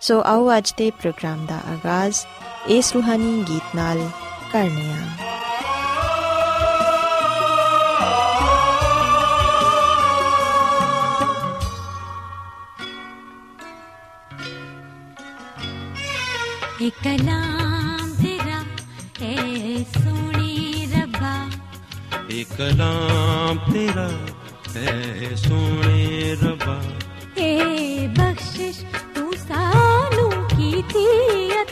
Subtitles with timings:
[0.00, 2.24] ਸੋ ਆਓ ਅੱਜ ਦੇ ਪ੍ਰੋਗਰਾਮ ਦਾ ਆਗਾਜ਼
[2.68, 4.08] ਇਸ ਰੂਹਾਨੀ ਗੀਤ ਨਾਲ
[4.52, 5.28] ਕਰਨੇ ਆ
[16.80, 18.58] एक कलाम तेरा
[19.20, 19.32] है
[19.86, 21.32] सोनी रब्बा
[22.32, 24.06] एक कलाम तेरा
[24.74, 26.04] है सोने
[26.42, 26.76] रबा
[27.42, 28.06] ए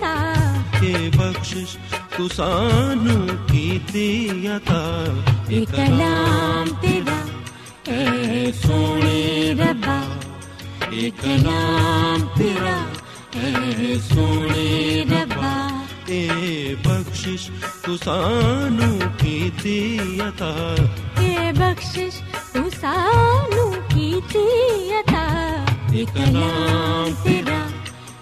[0.02, 1.78] ਖੜਾ ਕੇ ਬਖਸ਼ਿਸ਼
[2.18, 7.18] ਤੂੰ ਸਾਨੂੰ ਕੀਤੀ عطا ਇਹ ਕਲਾਮ ਤੇਰਾ
[7.90, 10.02] ਏ ਸੋਹਣੇ ਰੱਬਾ।
[10.94, 12.78] ਇਹ ਕਲਾਮ ਤੇਰਾ
[13.38, 15.70] ਏ ਸੋਹਣੇ ਰੱਬਾ।
[16.10, 17.50] ਏ ਬਖਸ਼ਿਸ਼
[17.86, 20.88] ਤੂੰ ਸਾਨੂੰ ਕੀਤੀ عطا
[21.22, 22.16] ਏ ਬਖਸ਼ਿਸ਼
[22.54, 24.46] ਤੂੰ ਸਾਨੂੰ ਕੀਤੀ
[24.94, 25.26] عطا
[25.94, 27.71] ਇਹ ਕਲਾਮ ਤੇਰਾ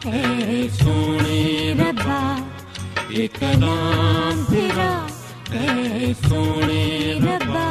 [0.03, 2.19] ਤੇਰੇ ਸੋਹਣੇ ਰੱਬਾ
[3.14, 4.92] ਇੱਕ ਨਾਮ ਤੇਰਾ
[5.52, 7.67] ਤੇਰੇ ਸੋਹਣੇ ਰੱਬਾ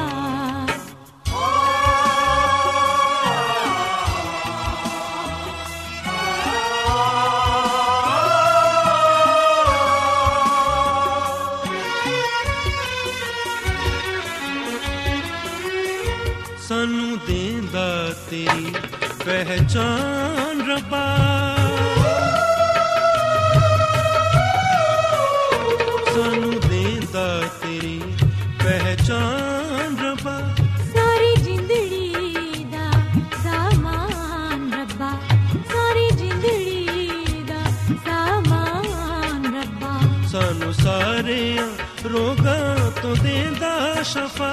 [16.68, 17.88] ਸਾਨੂੰ ਦੇਂਦਾ
[18.30, 18.72] ਤੇਰੀ
[19.24, 20.17] ਪਹਿਚਾਨ
[40.38, 41.68] ਸਾਨੂੰ ਸਾਰਿਆਂ
[42.08, 44.50] ਰੋਗਾਂ ਤੋਂ ਦੇਂਦਾ ਸ਼ਫਾ।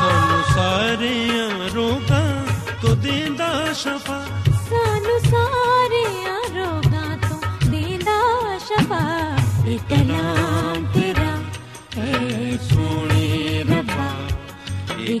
[0.00, 2.44] ਸਾਨੂੰ ਸਾਰਿਆਂ ਰੋਗਾਂ
[2.82, 4.24] ਤੋਂ ਦੇਂਦਾ ਸ਼ਫਾ।
[4.70, 9.36] ਸਾਨੂੰ ਸਾਰਿਆਂ ਰੋਗਾਂ ਤੋਂ ਦੇਂਦਾ ਸ਼ਫਾ।
[9.66, 11.36] ਇਹ ਕਲਾਮ ਤੇਰਾ
[11.96, 14.10] ਹੈ ਸੋਹਣੇ ਰੱਬਾ
[14.98, 15.20] ਇਹ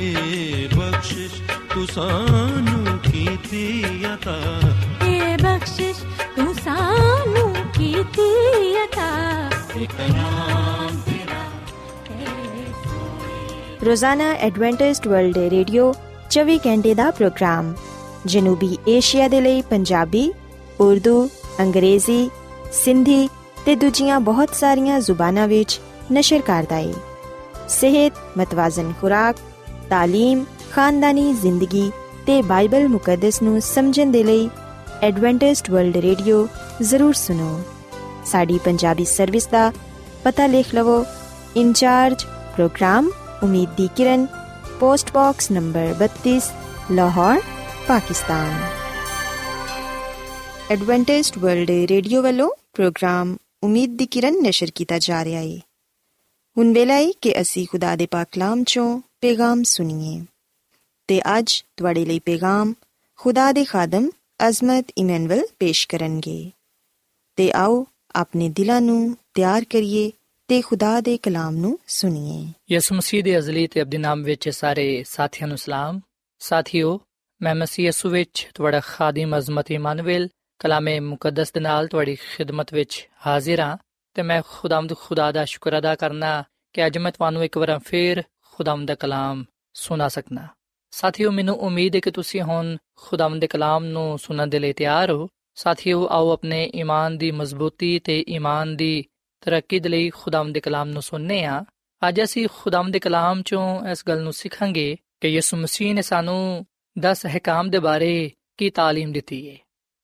[0.00, 1.32] ਏ ਬਖਸ਼ਿਸ਼
[1.74, 3.84] ਤੂੰ ਸਾਨੂੰ ਕੀਤੀ
[4.14, 4.36] ਅਤਾ।
[5.06, 6.00] ਏ ਬਖਸ਼ਿਸ਼
[6.36, 8.28] ਤੂੰ ਸਾਨੂੰ ਕੀਤੀ
[8.84, 9.08] ਅਤਾ।
[9.80, 10.88] ਇੱਕ ਨਾਮ
[13.86, 15.94] ਰੋਜ਼ਾਨਾ ਐਡਵੈਂਟਿਸਟ ਵਰਲਡ ਵੇ ਰੇਡੀਓ
[16.30, 17.74] 24 ਘੰਟੇ ਦਾ ਪ੍ਰੋਗਰਾਮ
[18.26, 20.32] ਜਨੂਬੀ ਏਸ਼ੀਆ ਦੇ ਲਈ ਪੰਜਾਬੀ
[20.80, 21.28] ਉਰਦੂ
[21.60, 22.30] ਅੰਗਰੇਜ਼ੀ
[22.72, 23.28] ਸਿੰਧੀ
[23.66, 25.80] ਤੇ ਦੂਜੀਆਂ ਬਹੁਤ ਸਾਰੀਆਂ ਜ਼ੁਬਾਨਾਂ ਵਿੱਚ
[26.12, 26.92] ਨਸ਼ਰ ਕਰਦਾ ਹੈ
[27.68, 29.36] ਸਿਹਤ ਮਤਵਾਜ਼ਨ ਖੁਰਾਕ
[29.89, 31.91] تعلیم ਖਾਨਦਾਨੀ ਜ਼ਿੰਦਗੀ
[32.25, 34.49] ਤੇ ਬਾਈਬਲ ਮੁਕੱਦਸ ਨੂੰ ਸਮਝਣ ਦੇ ਲਈ
[35.01, 36.47] ਐਡਵੈਂਟਿਸਟ ਵਰਲਡ ਰੇਡੀਓ
[36.81, 37.59] ਜ਼ਰੂਰ ਸੁਨੋ
[38.25, 39.71] ਸਾਡੀ ਪੰਜਾਬੀ ਸਰਵਿਸ ਦਾ
[40.23, 41.03] ਪਤਾ ਲਿਖ ਲਵੋ
[41.57, 42.25] incharge
[42.55, 43.09] program
[43.43, 44.25] Umeed di Kiran
[44.79, 46.39] post box number 32
[46.91, 47.41] Lahore
[47.87, 48.53] Pakistan
[50.71, 55.59] Adventist World Radio ਵੱਲੋਂ ਪ੍ਰੋਗਰਾਮ ਉਮੀਦ ਦੀ ਕਿਰਨ ਨਿਸ਼ਰ ਕੀਤਾ ਜਾ ਰਿਹਾ ਹੈ
[56.57, 60.24] ਹੁਣ ਵੇਲਾ ਹੈ ਕਿ ਅਸੀਂ ਖੁਦਾ ਦੇ ਪਾਕ ਕਲਾਮ ਚੋਂ ਪੈਗਾਮ ਸੁਣੀਏ।
[61.08, 62.74] ਤੇ ਅੱਜ ਤੁਹਾਡੇ ਲਈ ਪੈਗਾਮ
[63.16, 64.10] ਖੁਦਾ ਦੇ ਖਾਦਮ
[64.48, 66.50] ਅਜ਼ਮਤ ਇਮਨੁਅਲ ਪੇਸ਼ ਕਰਨਗੇ।
[67.36, 70.12] ਤੇ ਆਓ ਆਪਣੇ ਦਿਲਾਂ ਨੂੰ ਤਿਆਰ ਕਰੀਏ
[70.48, 75.04] ਤੇ ਖੁਦਾ ਦੇ ਕਲਾਮ ਨੂੰ ਸੁਣੀਏ। ਯਿਸੂ ਮਸੀਹ ਦੇ ਅਜ਼ਲੀ ਤੇ ਅਬਦੀ ਨਾਮ ਵਿੱਚ ਸਾਰੇ
[75.08, 76.00] ਸਾਥੀਆਂ ਨੂੰ ਸਲਾਮ।
[76.38, 77.00] ਸਾਥੀਓ,
[77.42, 80.28] ਮੈਂ ਮਸੀਹ ਯਿਸੂ ਵਿੱਚ ਤੁਹਾਡਾ ਖਾਦਮ ਅਜ਼ਮਤ ਇਮਾਨੁਅਲ
[80.58, 83.76] ਕਲਾਮੇ ਮੁਕੱਦਸ ਦੇ ਨਾਲ ਤੁਹਾਡੀ ਖਿਦਮਤ ਵਿੱਚ ਹਾਜ਼ਰ ਹਾਂ
[84.14, 88.22] ਤੇ ਮੈਂ ਖੁਦਾਮਦ ਖੁਦਾ ਦਾ ਸ਼ੁਕਰ ਅਦਾ ਕਰਨਾ ਕਿ ਅੱਜ ਮੈਂ ਤੁਹਾਨੂੰ ਇੱਕ ਵਾਰ ਫੇਰ
[88.57, 89.43] ਖੁਦਾਮ ਦਾ ਕਲਾਮ
[89.75, 90.47] ਸੁਣਾ ਸਕਣਾ
[90.93, 95.11] ਸਾਥੀਓ ਮੈਨੂੰ ਉਮੀਦ ਹੈ ਕਿ ਤੁਸੀਂ ਹੁਣ ਖੁਦਾਮ ਦੇ ਕਲਾਮ ਨੂੰ ਸੁਣਨ ਦੇ ਲਈ ਤਿਆਰ
[95.11, 99.03] ਹੋ ਸਾਥੀਓ ਆਓ ਆਪਣੇ ਈਮਾਨ ਦੀ ਮਜ਼ਬੂਤੀ ਤੇ ਈਮਾਨ ਦੀ
[99.43, 101.63] ਤਰੱਕੀ ਦੇ ਲਈ ਖੁਦਾਮ ਦੇ ਕਲਾਮ ਨੂੰ ਸੁਣਨੇ ਆ
[102.01, 106.65] ਅੱਜ ਅਸੀਂ ਖੁਦਾਮ ਦੇ ਕਲਾਮ ਚੋਂ ਇਸ ਗੱਲ ਨੂੰ ਸਿੱਖਾਂਗੇ ਕਿ ਯਿਸੂ ਮਸੀਹ ਨੇ ਸਾਨੂੰ
[106.95, 109.57] 10 ਹਕਾਮ ਦੇ ਬਾਰੇ ਕੀ تعلیم ਦਿੱਤੀ ਹੈ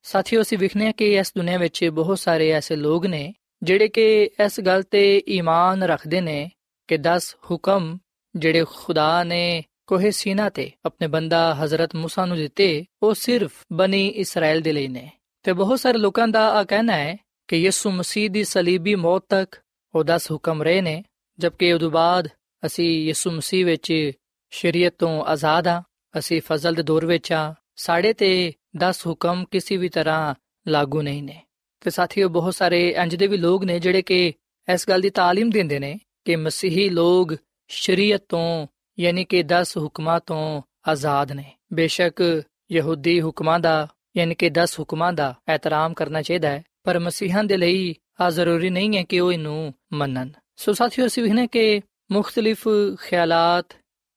[0.05, 3.33] ਸਾਥੀਓ ਅਸੀਂ ਵਿਖਨੇ ਕਿ ਇਸ ਦੁਨੀਆਂ ਵਿੱਚ ਬਹੁਤ ਸਾਰੇ ਐਸੇ ਲੋਕ ਨੇ
[3.63, 6.49] ਜਿਹੜੇ ਕਿ ਇਸ ਗੱਲ ਤੇ ਈਮਾਨ ਰੱਖਦੇ ਨੇ
[6.89, 7.97] ਕਿ 10 ਹੁਕਮ
[8.35, 14.07] ਜਿਹੜੇ ਖੁਦਾ ਨੇ ਕੋਹੇ ਸੀਨਾ ਤੇ ਆਪਣੇ ਬੰਦਾ ਹਜ਼ਰਤ موسی ਨੂੰ ਦਿੱਤੇ ਉਹ ਸਿਰਫ ਬਨੀ
[14.07, 15.09] ਇਸਰਾਇਲ ਦੇ ਲਈ ਨੇ
[15.43, 17.17] ਤੇ ਬਹੁਤ ਸਾਰੇ ਲੋਕਾਂ ਦਾ ਆ ਕਹਿਣਾ ਹੈ
[17.47, 19.55] ਕਿ ਯਿਸੂ ਮਸੀਹ ਦੀ ਸਲੀਬੀ ਮੌਤ ਤੱਕ
[19.95, 21.03] ਉਹ 10 ਹੁਕਮ ਰਹੇ ਨੇ
[21.39, 22.27] ਜਦਕਿ ਉਦੋਂ ਬਾਅਦ
[22.65, 24.11] ਅਸੀਂ ਯਿਸੂ ਮਸੀਹ ਵਿੱਚ
[24.51, 25.83] ਸ਼ਰੀਅਤ ਤੋਂ ਆਜ਼ਾਦ ਆ
[26.19, 28.53] ਅਸੀਂ ਫਜ਼ਲ ਦੇ ਦੌਰ ਵਿੱਚ ਆ ਸਾਡੇ ਤੇ
[28.83, 30.35] 10 ਹੁਕਮ ਕਿਸੇ ਵੀ ਤਰ੍ਹਾਂ
[30.67, 31.41] ਲਾਗੂ ਨਹੀਂ ਨੇ
[31.81, 34.33] ਤੇ ਸਾਥੀਓ ਬਹੁਤ ਸਾਰੇ ਇੰਜ ਦੇ ਵੀ ਲੋਕ ਨੇ ਜਿਹੜੇ ਕਿ
[34.73, 37.35] ਇਸ ਗੱਲ ਦੀ تعلیم ਦਿੰਦੇ ਨੇ ਕਿ ਮਸੀਹੀ ਲੋਕ
[37.68, 38.66] ਸ਼ਰੀਅਤ ਤੋਂ,
[39.00, 45.12] ਯਾਨੀ ਕਿ 10 ਹੁਕਮਾਂ ਤੋਂ ਆਜ਼ਾਦ ਨੇ। ਬੇਸ਼ੱਕ ਯਹੂਦੀ ਹੁਕਮਾਂ ਦਾ, ਯਾਨੀ ਕਿ 10 ਹੁਕਮਾਂ
[45.12, 49.32] ਦਾ ਇਹਤਰਾਮ ਕਰਨਾ ਚਾਹੀਦਾ ਹੈ, ਪਰ ਮਸੀਹਾਂ ਦੇ ਲਈ ਆ ਜ਼ਰੂਰੀ ਨਹੀਂ ਹੈ ਕਿ ਉਹ
[49.32, 51.80] ਇਹਨੂੰ ਮੰਨਣ। ਸੋ ਸਾਥੀਓ, ਅਸੀਂ ਵਹਨੇ ਕਿ
[52.12, 52.68] ਮੁxtਲਿਫ
[53.00, 53.66] ਖਿਆਲਾਤ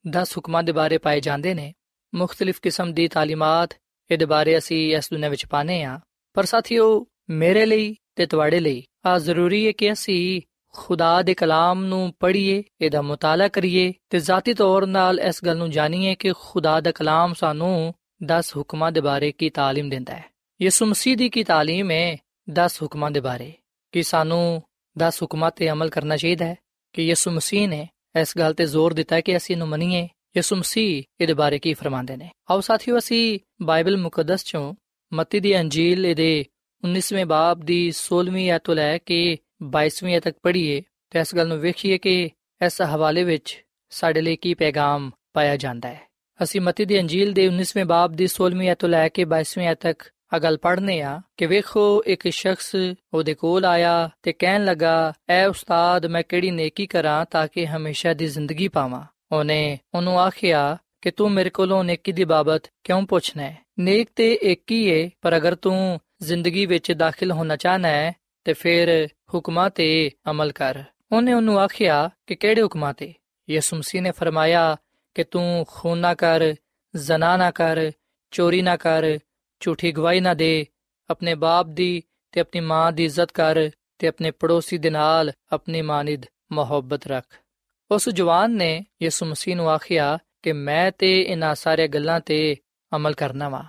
[0.08, 1.74] 10 ਹੁਕਮਾਂ ਦੇ ਬਾਰੇ ਪਾਏ ਜਾਂਦੇ ਨੇ।
[2.16, 3.70] ਮੁxtਲਿਫ ਕਿਸਮ ਦੀ ਤਾਲੀਮਾਤ
[4.12, 6.00] ਇਹਦੇ ਬਾਰੇ ਅਸੀਂ ਇਸ ਦੁਨੀਆਂ ਵਿੱਚ ਪਾਣੇ ਆ
[6.34, 10.42] ਪਰ ਸਾਥੀਓ, ਮੇਰੇ ਲਈ ਤੇ ਤੁਹਾਡੇ ਲਈ ਆ ਜ਼ਰੂਰੀ ਹੈ ਕਿ ਅਸੀਂ
[10.77, 15.71] ਖੁਦਾ ਦੇ ਕਲਾਮ ਨੂੰ ਪੜ੍ਹੀਏ ਇਹਦਾ ਮਤਾਲਾ ਕਰੀਏ ਤੇ ਜ਼ਾਤੀ ਤੌਰ 'ਨਾਲ ਇਸ ਗੱਲ ਨੂੰ
[15.71, 17.93] ਜਾਣੀਏ ਕਿ ਖੁਦਾ ਦਾ ਕਲਾਮ ਸਾਨੂੰ
[18.25, 20.25] 10 ਹੁਕਮਾਂ ਦੇ ਬਾਰੇ ਕੀ تعلیم ਦਿੰਦਾ ਹੈ
[20.61, 22.17] ਯਿਸੂ ਮਸੀਹ ਦੀ ਕੀ تعلیم ਹੈ
[22.49, 23.53] 10 ਹੁਕਮਾਂ ਦੇ ਬਾਰੇ
[23.95, 24.63] ਕਿ ਸਾਨੂੰ
[24.97, 26.57] 10 ਹੁਕਮਾਂ ਤੇ ਅਮਲ ਕਰਨਾ ਚਾਹੀਦਾ ਹੈ
[26.95, 30.57] ਕਿ ਯਿਸੂ ਮਸੀਹ ਨੇ ਇਸ ਗੱਲ ਤੇ ਜ਼ੋਰ ਦਿੱਤਾ ਹੈ ਕਿ ਅਸੀਂ ਇਹਨੂੰ ਮੰਨੀਏ ਯਿਸੂ
[30.57, 34.73] ਮਸੀਹ ਇਹਦੇ ਬਾਰੇ ਕੀ ਫਰਮਾਉਂਦੇ ਨੇ ਆਓ ਸਾਥੀਓ ਅਸੀਂ ਬਾਈਬਲ ਮੁਕੱਦਸ ਚੋਂ
[35.13, 36.45] ਮਤੀ ਦੀ ਅੰਜੀਲ ਇਹਦੇ
[36.83, 39.19] 19ਵੇਂ ਬਾਬ ਦੀ 16ਵੀਂ ਆਇਤ ਤੋਂ ਲੈ ਕੇ
[39.64, 42.30] 22ਵੀਂ ਆਇਤ ਤੱਕ ਪੜ੍ਹੀਏ ਤੇ ਇਸ ਗੱਲ ਨੂੰ ਵੇਖੀਏ ਕਿ
[42.66, 46.02] ਇਸ ਹਵਾਲੇ ਵਿੱਚ ਸਾਡੇ ਲਈ ਕੀ ਪੈਗਾਮ ਪਾਇਆ ਜਾਂਦਾ ਹੈ।
[46.44, 49.80] ਅਸੀਂ ਮਤੀ ਦੀ ਅੰਜੀਲ ਦੇ 19ਵੇਂ ਬਾਬ ਦੀ 16ਵੀਂ ਆਇਤ ਤੋਂ ਲੈ ਕੇ 22ਵੀਂ ਆਇਤ
[49.82, 52.76] ਤੱਕ ਆ ਗੱਲ ਪੜ੍ਹਨੇ ਆ ਕਿ ਵੇਖੋ, ਇੱਕ ਸ਼ਖਸ
[53.14, 58.14] ਉਹਦੇ ਕੋਲ ਆਇਆ ਤੇ ਕਹਿਣ ਲੱਗਾ, ਐ ਉਸਤਾਦ, ਮੈਂ ਕਿਹੜੀ ਨੇਕੀ ਕਰਾਂ ਤਾਂ ਕਿ ਹਮੇਸ਼ਾ
[58.14, 59.04] ਦੀ ਜ਼ਿੰਦਗੀ ਪਾਵਾਂ?
[59.32, 63.58] ਉਹਨੇ ਉਹਨੂੰ ਆਖਿਆ ਕਿ ਤੂੰ ਮੇਰੇ ਕੋਲੋਂ ਨੇਕੀ ਦੀ ਬਾਬਤ ਕਿਉਂ ਪੁੱਛਣਾ ਹੈ?
[63.80, 68.54] ਨੇਕ ਤੇ ਇੱਕ ਹੀ ਏ, ਪਰ ਅਗਰ ਤੂੰ ਜ਼ਿੰਦਗੀ ਵਿੱਚ ਦਾਖਲ ਹੋਣਾ ਚਾਹਨਾ ਹੈ ਤੇ
[68.54, 73.14] ਫਿਰ ਹੁਕਮਾਂ ਤੇ ਅਮਲ ਕਰ। ਉਹਨੇ ਉਹਨੂੰ ਆਖਿਆ ਕਿ ਕਿਹੜੇ ਹੁਕਮਾਂ ਤੇ?
[73.50, 74.78] ਯਿਸੂ ਮਸੀਹ ਨੇ ਫਰਮਾਇਆ
[75.16, 76.56] ਕਿ ਤੂੰ ਖੂਨ ਨਾ ਕਰ,
[76.96, 77.92] ਜ਼ਨਾ ਨਾ ਕਰ,
[78.32, 79.18] ਚੋਰੀ ਨਾ ਕਰ,
[79.60, 80.68] ਝੂਠੀ ਗਵਾਹੀ ਨਾ ਦੇ,
[81.10, 85.82] ਆਪਣੇ ਬਾਪ ਦੀ ਤੇ ਆਪਣੀ ਮਾਂ ਦੀ ਇੱਜ਼ਤ ਕਰ ਤੇ ਆਪਣੇ ਪੜੋਸੀ ਦੇ ਨਾਲ ਆਪਣੀ
[85.82, 87.40] ਮਾਨਿਦ ਮੁਹੱਬਤ ਰੱਖ।
[87.92, 92.56] ਉਸ ਜਵਾਨ ਨੇ ਯਿਸੂ ਮਸੀਹ ਨੂੰ ਆਖਿਆ ਕਿ ਮੈਂ ਤੇ ਇਹਨਾਂ ਸਾਰੇ ਗੱਲਾਂ ਤੇ
[92.96, 93.64] ਅਮਲ ਕਰਨਾ ਵਾ।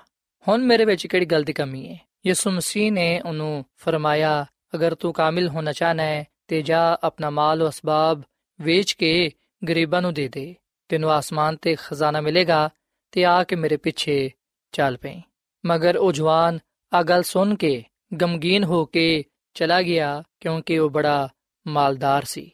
[0.49, 5.13] ਹੁਣ ਮੇਰੇ ਵਿੱਚ ਕਿਹੜੀ ਗੱਲ ਦੀ ਕਮੀ ਹੈ ਯਿਸੂ ਮਸੀਹ ਨੇ ਉਹਨੂੰ ਫਰਮਾਇਆ ਅਗਰ ਤੂੰ
[5.13, 8.23] ਕਾਮਿਲ ਹੋਣਾ ਚਾਹਨਾ ਹੈ ਤੇ ਜਾ ਆਪਣਾ ਮਾਲ ਉਹ ਅਸਬਾਬ
[8.61, 9.31] ਵੇਚ ਕੇ
[9.69, 10.55] ਗਰੀਬਾਂ ਨੂੰ ਦੇ ਦੇ
[10.91, 12.69] ਤੈਨੂੰ ਆਸਮਾਨ ਤੇ ਖਜ਼ਾਨਾ ਮਿਲੇਗਾ
[13.13, 14.31] ਤੇ ਆ ਕੇ ਮੇਰੇ ਪਿੱਛੇ
[14.75, 15.21] ਚੱਲ ਪਈ
[15.65, 16.59] ਮਗਰ ਉਹ ਜਵਾਨ
[16.93, 17.83] ਆ ਗੱਲ ਸੁਣ ਕੇ
[18.23, 21.29] ਗਮਗੀਨ ਹੋ ਕੇ ਚਲਾ ਗਿਆ ਕਿਉਂਕਿ ਉਹ ਬੜਾ
[21.67, 22.51] ਮਾਲਦਾਰ ਸੀ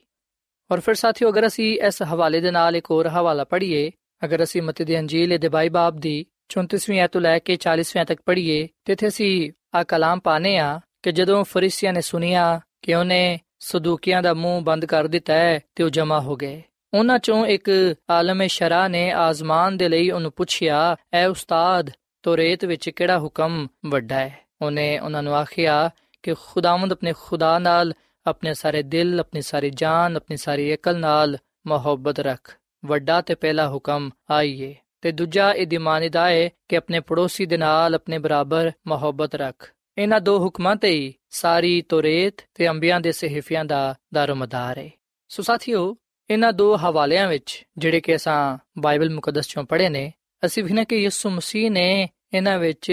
[0.71, 3.91] ਔਰ ਫਿਰ ਸਾਥੀਓ ਅਗਰ ਅਸੀਂ ਇਸ ਹਵਾਲੇ ਦੇ ਨਾਲ ਇੱਕ ਹੋਰ ਹਵਾਲਾ ਪੜ੍ਹੀਏ
[4.23, 8.05] ਅਗਰ ਅਸੀਂ ਮਤੀ ਦੀ ਅੰਜੀਲ ਦੇ ਬਾਈ ਬਾਬ ਦੀ 34ਵੀਂ ਆਇਤ ਤੋਂ ਲੈ ਕੇ 40ਵੀਂ
[8.05, 12.95] ਤੱਕ ਪੜ੍ਹੀਏ ਤੇ ਇੱਥੇ ਅਸੀਂ ਆ ਕਲਾਮ ਪਾਣੇ ਆ ਕਿ ਜਦੋਂ ਫਰੀਸੀਆਂ ਨੇ ਸੁਨਿਆ ਕਿ
[12.95, 16.63] ਉਹਨੇ ਸਦੂਕੀਆਂ ਦਾ ਮੂੰਹ ਬੰਦ ਕਰ ਦਿੱਤਾ ਹੈ ਤੇ ਉਹ ਜਮਾ ਹੋ ਗਏ।
[16.95, 21.91] ਉਹਨਾਂ ਚੋਂ ਇੱਕ ਆਲਮ ਸ਼ਰਾ ਨੇ ਆਜ਼ਮਾਨ ਦੇ ਲਈ ਉਹਨੂੰ ਪੁੱਛਿਆ, ਐ ਉਸਤਾਦ,
[22.23, 24.39] ਤੋਰੇਤ ਵਿੱਚ ਕਿਹੜਾ ਹੁਕਮ ਵੱਡਾ ਹੈ?
[24.63, 25.91] ਉਹਨੇ ਉਹਨਾਂ ਨੂੰ ਆਖਿਆ
[26.23, 27.93] ਕਿ ਖੁਦਾਵੰਦ ਆਪਣੇ ਖੁਦਾ ਨਾਲ,
[28.27, 33.69] ਆਪਣੇ ਸਾਰੇ ਦਿਲ, ਆਪਣੀ ਸਾਰੀ ਜਾਨ, ਆਪਣੀ ਸਾਰੀ ਅਕਲ ਨਾਲ ਮੁਹੱਬਤ ਰੱਖ। ਵੱਡਾ ਤੇ ਪਹਿਲਾ
[33.69, 39.35] ਹੁਕਮ ਆਈਏ। ਤੇ ਦੂਜਾ ਇਹ ਦਿਮਾਨਿਦਾ ਹੈ ਕਿ ਆਪਣੇ ਪੜੋਸੀ ਦੇ ਨਾਲ ਆਪਣੇ ਬਰਾਬਰ ਮੁਹੱਬਤ
[39.35, 44.90] ਰੱਖ। ਇਹਨਾਂ ਦੋ ਹੁਕਮਾਂ ਤੇ ਹੀ ਸਾਰੀ ਤੋਰੇਤ ਤੇ ਅੰਬੀਆਂ ਦੇ ਸਹੀਫਿਆਂ ਦਾ ਦਰਮਦਾਰ ਹੈ
[45.30, 45.96] ਸੋ ਸਾਥੀਓ
[46.30, 50.12] ਇਹਨਾਂ ਦੋ ਹਵਾਲਿਆਂ ਵਿੱਚ ਜਿਹੜੇ ਕਿ ਅਸਾਂ ਬਾਈਬਲ ਮੁਕੱਦਸ ਚੋਂ ਪੜ੍ਹੇ ਨੇ
[50.46, 52.92] ਅਸੀਂ ਵਿਖਣਾ ਕਿ ਯਿਸੂ ਮਸੀਹ ਨੇ ਇਹਨਾਂ ਵਿੱਚ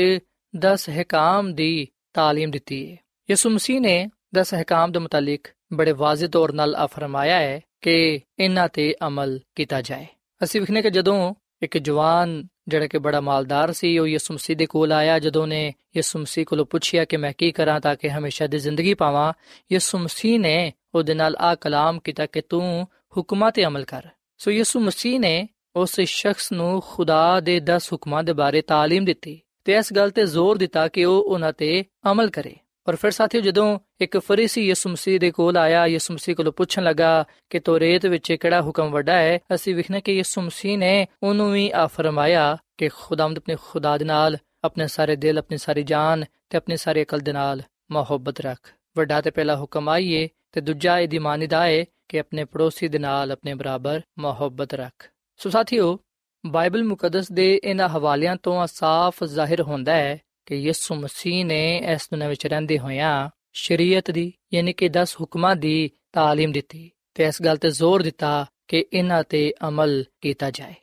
[0.55, 2.97] 10 ਹਕਾਮ ਦੀ تعلیم ਦਿੱਤੀ ਹੈ
[3.29, 3.97] ਯਿਸੂ ਮਸੀਹ ਨੇ
[4.39, 9.41] 10 ਹਕਾਮ ਦੇ ਮੁਤਲਕ ਬੜੇ ਵਾਜ਼ਿਹ ਤੌਰ ਨਾਲ ਆ ਫਰਮਾਇਆ ਹੈ ਕਿ ਇਹਨਾਂ ਤੇ ਅਮਲ
[9.55, 10.07] ਕੀਤਾ ਜਾਏ
[10.41, 14.67] ਅਸੀਂ ਵਿਖਣੇ ਕਿ ਜਦੋਂ ਇੱਕ ਜਵਾਨ ਜਿਹੜਾ ਕਿ ਬੜਾ ਮਾਲਦਾਰ ਸੀ ਉਹ ਯਿਸੂ ਮਸੀਹ ਦੇ
[14.67, 18.47] ਕੋਲ ਆਇਆ ਜਦੋਂ ਨੇ ਯਿਸੂ ਮਸੀਹ ਕੋਲੋਂ ਪੁੱਛਿਆ ਕਿ ਮੈਂ ਕੀ ਕਰਾਂ ਤਾਂ ਕਿ ਹਮੇਸ਼ਾ
[18.47, 19.33] ਦੀ ਜ਼ਿੰਦਗੀ ਪਾਵਾਂ
[19.73, 24.51] ਯਿਸੂ ਮਸੀਹ ਨੇ ਉਹਦੇ ਨਾਲ ਆ ਕਲਾਮ ਕੀਤਾ ਕਿ ਤੂੰ ਹੁਕਮਾਂ ਤੇ ਅਮਲ ਕਰ ਸੋ
[24.51, 29.73] ਯਿਸੂ ਮਸੀਹ ਨੇ ਉਸ ਸ਼ਖਸ ਨੂੰ ਖੁਦਾ ਦੇ 10 ਹੁਕਮਾਂ ਦੇ ਬਾਰੇ تعلیم ਦਿੱਤੀ ਤੇ
[29.73, 32.55] ਇਸ ਗੱਲ ਤੇ ਜ਼ੋਰ ਦਿੱਤਾ ਕਿ ਉਹ ਉਹਨਾਂ ਤੇ ਅਮਲ ਕਰੇ
[32.85, 36.84] ਪਰ ਫਿਰ ਸਾਥੀਓ ਜਦੋਂ ਇੱਕ ਫਰੀਸੀ ਯਿਸੂ ਮਸੀਹ ਦੇ ਕੋਲ ਆਇਆ, ਯਿਸੂ ਮਸੀਹ ਕੋਲੋਂ ਪੁੱਛਣ
[36.84, 39.40] ਲੱਗਾ ਕਿ ਤੋਰੇਤ ਵਿੱਚ ਕਿਹੜਾ ਹੁਕਮ ਵੱਡਾ ਹੈ?
[39.56, 44.06] ਅਸੀਂ ਵਿਖਣਾ ਕਿ ਯਿਸੂ ਮਸੀਹ ਨੇ ਉਹਨੂੰ ਵੀ ਆ ਫਰਮਾਇਆ ਕਿ ਖੁਦਾਵੰਦ ਆਪਣੇ ਖੁਦਾ ਦੇ
[44.06, 48.74] ਨਾਲ, ਆਪਣੇ ਸਾਰੇ ਦਿਲ, ਆਪਣੀ ਸਾਰੀ ਜਾਨ ਤੇ ਆਪਣੀ ਸਾਰੀ ਅਕਲ ਦੇ ਨਾਲ ਮੁਹੱਬਤ ਰੱਖ।
[48.98, 53.32] ਵੱਡਾ ਤੇ ਪਹਿਲਾ ਹੁਕਮ ਆਈਏ ਤੇ ਦੂਜਾ ਇਹਦੀ ਮਾਨਿਦਾ ਹੈ ਕਿ ਆਪਣੇ ਪੜੋਸੀ ਦੇ ਨਾਲ,
[53.32, 56.00] ਆਪਣੇ ਬਰਾਬਰ ਮੁਹੱਬਤ ਰੱਖ। ਸੋ ਸਾਥੀਓ,
[56.46, 62.08] ਬਾਈਬਲ ਮੁਕੱਦਸ ਦੇ ਇਹਨਾਂ ਹਵਾਲਿਆਂ ਤੋਂ ਸਾਫ਼ ਜ਼ਾਹਿਰ ਹੁੰਦਾ ਹੈ ਕਿ ਯਿਸੂ ਮਸੀਹ ਨੇ ਇਸ
[62.12, 67.43] ਦੁਨੀਆਂ ਵਿੱਚ ਰਹਿੰਦੇ ਹੋਇਆਂ ਸ਼ਰੀਅਤ ਦੀ ਯਾਨੀ ਕਿ 10 ਹੁਕਮਾਂ ਦੀ تعلیم ਦਿੱਤੀ ਤੇ ਇਸ
[67.43, 70.75] ਗੱਲ ਤੇ ਜ਼ੋਰ ਦਿੱਤਾ ਕਿ ਇਹਨਾਂ ਤੇ ਅਮਲ ਕੀਤਾ ਜਾਏ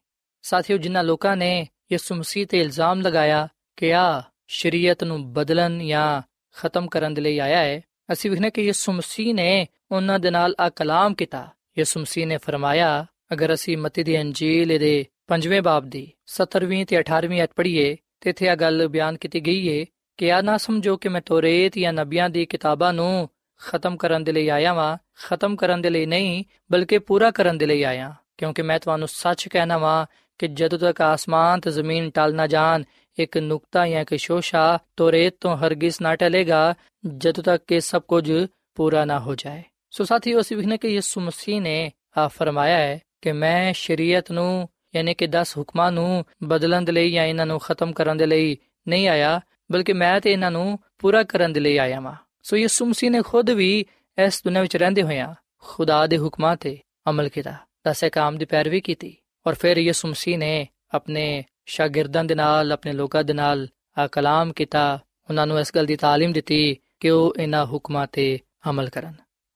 [0.43, 3.47] ਸਾਥੀਓ ਜਿਨ੍ਹਾਂ ਲੋਕਾਂ ਨੇ ਯਿਸੂ ਮਸੀਹ ਤੇ ਇਲਜ਼ਾਮ ਲਗਾਇਆ
[3.77, 6.21] ਕਿ ਆ ਸ਼ਰੀਅਤ ਨੂੰ ਬਦਲਣ ਜਾਂ
[6.55, 7.81] ਖਤਮ ਕਰਨ ਦੇ ਲਈ ਆਇਆ ਹੈ
[8.13, 11.47] ਅਸੀਂ ਵਿਖਨੇ ਕਿ ਯਿਸੂ ਮਸੀਹ ਨੇ ਉਹਨਾਂ ਦੇ ਨਾਲ ਆ ਕਲਾਮ ਕੀਤਾ
[11.77, 14.93] ਯਿਸੂ ਮਸੀਹ ਨੇ ਫਰਮਾਇਆ ਅਗਰ ਅਸੀਂ ਮਤੀ ਦੀ ਅੰਜੀਲ ਦੇ
[15.29, 19.61] 5ਵੇਂ ਬਾਬ ਦੀ 17ਵੀਂ ਤੇ 18ਵੀਂ ਅਧ ਪੜ੍ਹੀਏ ਤੇ ਇੱਥੇ ਆ ਗੱਲ ਬਿਆਨ ਕੀਤੀ ਗਈ
[19.69, 19.85] ਹੈ
[20.18, 23.28] ਕਿ ਨਾ ਸਮਝੋ ਕਿ ਮੈਂ ਤੋਰੇਤ ਜਾਂ ਨਬੀਆਂ ਦੀ ਕਿਤਾਬਾਂ ਨੂੰ
[23.60, 27.66] ਖਤਮ ਕਰਨ ਦੇ ਲਈ ਆਇਆ ਵਾਂ, ਖਤਮ ਕਰਨ ਦੇ ਲਈ ਨਹੀਂ, ਬਲਕਿ ਪੂਰਾ ਕਰਨ ਦੇ
[27.66, 30.06] ਲਈ ਆਇਆ, ਕਿਉਂਕਿ ਮੈਂ ਤੁਹਾਨੂੰ ਸੱਚ ਕਹਿਣਾ ਵਾਂ
[30.38, 32.82] ਕਿ ਜਦੋਂ ਤੱਕ ਆਸਮਾਨ ਤੇ ਜ਼ਮੀਨ ਟਲ ਨਾ ਜਾਣ,
[33.18, 36.74] ਇੱਕ ਨੁਕਤਾ ਜਾਂ ਇੱਕ ਸ਼ੋਸ਼ਾ ਤੋਰੇਤ ਤੋਂ ਹਰਗਿਜ਼ ਨਾ ਟਲੇਗਾ,
[37.16, 41.20] ਜਦੋਂ ਤੱਕ ਕਿ ਸਭ ਕੁਝ ਪੂਰਾ ਨਾ ਹੋ ਜਾਏ। ਸੋ ਸਾਥੀਓ, ਅਸੀਂ ਵਿਖਨੇ ਕਿ ਯਿਸੂ
[41.20, 46.82] ਮਸੀਹ ਨੇ ਆ ਫਰਮਾਇਆ ਹੈ ਕਿ ਮੈਂ ਸ਼ਰੀਅਤ ਨੂੰ, ਯਾਨੀ ਕਿ 10 ਹੁਕਮਾਂ ਨੂੰ ਬਦਲਣ
[46.82, 48.56] ਦੇ ਲਈ ਜਾਂ ਇਹਨਾਂ ਨੂੰ ਖਤਮ ਕਰਨ ਦੇ ਲਈ
[48.88, 49.40] ਨਹੀਂ ਆਇਆ
[49.71, 53.21] ਬਲਕਿ ਮੈਂ ਤੇ ਇਹਨਾਂ ਨੂੰ ਪੂਰਾ ਕਰਨ ਦੇ ਲਈ ਆਇਆ ਹਾਂ ਸੋ ਯਿਸੂ ਮਸੀਹ ਨੇ
[53.21, 53.85] ਖੁਦ ਵੀ
[54.17, 56.77] ਇਸ ਦੁਨੀਆਂ ਵਿੱਚ ਰਹਿੰਦੇ ਹੋਇਆਂ ਖੁਦਾ ਦੇ ਹੁਕਮਾਂ ਤੇ
[57.09, 57.55] ਅਮਲ ਕੀਤਾ
[57.87, 62.93] ਦਸੇ ਕਾਮ ਦੀ ਪੈਰਵੀ ਕੀਤੀ ਔਰ ਫਿਰ ਯਿਸੂ ਮਸੀਹ ਨੇ ਆਪਣੇ ਸ਼ਾਗਿਰਦਾਂ ਦੇ ਨਾਲ ਆਪਣੇ
[62.93, 67.33] ਲੋਕਾਂ ਦੇ ਨਾਲ ਆ ਕਲਾਮ ਕੀਤਾ ਉਹਨਾਂ ਨੂੰ ਇਸ ਗੱਲ ਦੀ تعلیم ਦਿੱਤੀ ਕਿ ਉਹ
[67.39, 69.13] ਇਹਨਾਂ ਹੁਕਮਾਂ ਤੇ ਅਮਲ ਕਰਨ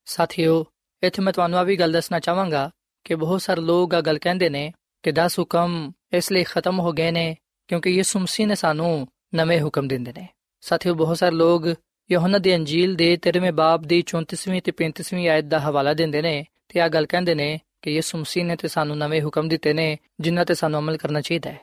[0.07, 0.65] ਸਾਥੀਓ
[1.03, 2.69] ਇੱਥੇ ਮੈਂ ਤੁਹਾਨੂੰ ਆ ਵੀ ਗੱਲ ਦੱਸਣਾ ਚਾਹਾਂਗਾ
[3.05, 4.71] ਕਿ ਬਹੁਤ ਸਾਰੇ ਲੋਕ ਆ ਗੱਲ ਕਹਿੰਦੇ ਨੇ
[5.03, 7.35] ਕਿ 10 ਹੁਕਮ ਇਸ ਲਈ ਖਤਮ ਹੋ ਗਏ ਨੇ
[7.69, 10.28] ਕਿਉਂਕਿ ਯਿਸੂ ਮਸੀਹ ਨੇ ਸਾਨੂੰ ਨਵੇਂ ਹੁਕਮ ਦਿੰਦੇ ਨੇ।
[10.60, 11.66] ਸਾਥੀਓ, ਬਹੁਤ ਸਾਰੇ ਲੋਕ
[12.10, 16.46] ਯੋਹਨਾ ਦੀ ਅੰਜੀਲ ਦੇ 13ਵੇਂ ਬਾਬ ਦੀ 34ਵੀਂ ਤੇ 35ਵੀਂ ਆਇਤ ਦਾ ਹਵਾਲਾ ਦਿੰਦੇ ਨੇ
[16.68, 19.98] ਤੇ ਆ ਗੱਲ ਕਹਿੰਦੇ ਨੇ ਕਿ ਯਿਸੂ ਮਸੀਹ ਨੇ ਤੇ ਸਾਨੂੰ ਨਵੇਂ ਹੁਕਮ ਦਿੱਤੇ ਨੇ,
[20.20, 21.60] ਜਿਨ੍ਹਾਂ ਤੇ ਸਾਨੂੰ ਅਮਲ ਕਰਨਾ ਚਾਹੀਦਾ ਹੈ।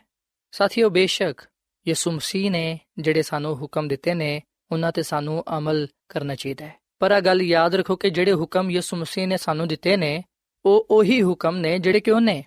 [0.52, 1.42] ਸਾਥੀਓ, ਬੇਸ਼ੱਕ
[1.88, 6.76] ਯਿਸੂ ਮਸੀਹ ਨੇ ਜਿਹੜੇ ਸਾਨੂੰ ਹੁਕਮ ਦਿੱਤੇ ਨੇ, ਉਹਨਾਂ ਤੇ ਸਾਨੂੰ ਅਮਲ ਕਰਨਾ ਚਾਹੀਦਾ ਹੈ।
[7.00, 10.24] ਪਰ ਆ ਗੱਲ ਯਾਦ ਰੱਖੋ ਕਿ ਜਿਹੜੇ ਹੁਕਮ ਯਿਸੂ ਮਸੀਹ ਨੇ ਸਾਨੂੰ ਦਿੱਤੇ ਨੇ,
[10.66, 12.44] ਉਹ ਉਹੀ ਹੁਕਮ ਨੇ ਜਿਹੜੇ ਕਿ ਉਹਨੇ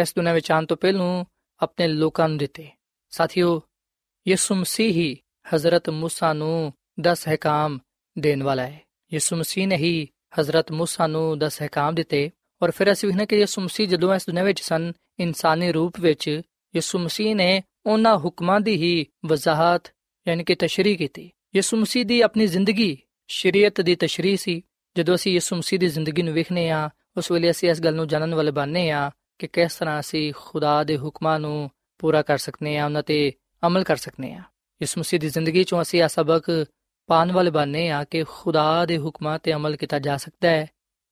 [0.00, 1.24] ਇਸ ਦੁਨੀਆਂ ਵਿੱਚ ਆਉਣ ਤੋਂ ਪਹਿਲਾਂ
[1.58, 2.68] ਆਪਣੇ ਲੋਕਾਂ ਨੂੰ ਦਿੱਤੇ।
[3.10, 3.62] ਸਾਥੀਓ
[4.27, 5.17] ਯਿਸੂ ਮਸੀਹ ਹੀ
[5.53, 7.79] ਹਜ਼ਰਤ موسی ਨੂੰ 10 ਹਕਾਮ
[8.15, 8.81] ਦੇਣ ਵਾਲਾ ਹੈ
[9.11, 10.07] ਯਿਸੂ ਮਸੀਹ ਨੇ ਹੀ
[10.39, 12.29] ਹਜ਼ਰਤ موسی ਨੂੰ 10 ਹਕਾਮ ਦਿੱਤੇ
[12.61, 16.41] ਔਰ ਫਿਰ ਅਸੀਂ ਵੇਖਨੇ ਕਿ ਯਿਸੂ ਮਸੀਹ ਜਦੋਂ ਇਸ ਦੁਨੀਆਂ ਵਿੱਚ ਸਨ ਇਨਸਾਨੀ ਰੂਪ ਵਿੱਚ
[16.73, 19.91] ਯਿਸੂ ਮਸੀਹ ਨੇ ਉਹਨਾਂ ਹੁਕਮਾਂ ਦੀ ਹੀ ਵਜ਼ਾਹਤ
[20.27, 22.97] ਯਾਨੀ ਕਿ ਤਸ਼ਰੀਹ ਕੀਤੀ ਯਿਸੂ ਮਸੀਹ ਦੀ ਆਪਣੀ ਜ਼ਿੰਦਗੀ
[23.29, 24.61] ਸ਼ਰੀਅਤ ਦੀ ਤਸ਼ਰੀਹ ਸੀ
[24.95, 28.07] ਜਦੋਂ ਅਸੀਂ ਯਿਸੂ ਮਸੀਹ ਦੀ ਜ਼ਿੰਦਗੀ ਨੂੰ ਵੇਖਨੇ ਆ ਉਸ ਵੇਲੇ ਅਸੀਂ ਇਸ ਗੱਲ ਨੂੰ
[28.07, 31.69] ਜਾਣਨ ਵਾਲੇ ਬਣਨੇ ਆ ਕਿ ਕਿਸ ਤਰ੍ਹਾਂ ਅਸੀਂ ਖੁਦਾ ਦੇ ਹੁਕਮਾਂ ਨੂੰ
[31.99, 33.33] ਪੂਰਾ ਕਰ ਸਕਨੇ ਆ ਉਹਨਾਂ ਤੇ
[33.66, 34.42] ਅਮਲ ਕਰ ਸਕਨੇ ਆ।
[34.80, 36.66] ਇਸ ਮਸੀਹ ਦੀ ਜ਼ਿੰਦਗੀ ਚੋਂ ਅਸੀਂ ਇਹ ਸਬਕ
[37.06, 40.66] ਪਾਣ ਵਾਲੇ ਬਣਨੇ ਆ ਕਿ ਖੁਦਾ ਦੇ ਹੁਕਮਾਂ ਤੇ ਅਮਲ ਕੀਤਾ ਜਾ ਸਕਦਾ ਹੈ।